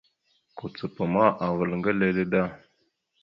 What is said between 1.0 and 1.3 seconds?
ma